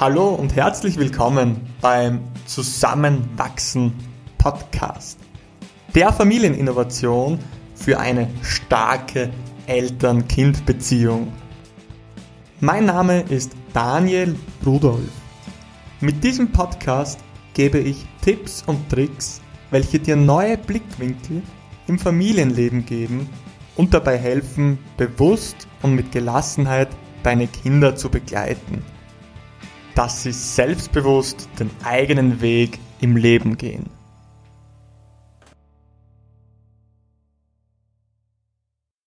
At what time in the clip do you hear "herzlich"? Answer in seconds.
0.56-0.98